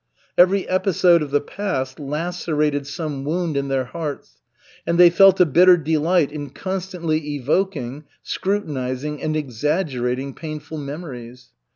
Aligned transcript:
Every 0.35 0.67
episode 0.67 1.21
of 1.21 1.29
the 1.29 1.39
past 1.39 1.99
lacerated 1.99 2.87
some 2.87 3.23
wound 3.23 3.55
in 3.55 3.67
their 3.67 3.83
hearts, 3.85 4.41
and 4.87 4.97
they 4.97 5.11
felt 5.11 5.39
a 5.39 5.45
bitter 5.45 5.77
delight 5.77 6.31
in 6.31 6.49
constantly 6.49 7.35
evoking, 7.35 8.05
scrutinizing 8.23 9.21
and 9.21 9.35
exaggerating 9.37 10.33
painful 10.33 10.79
memories. 10.79 11.49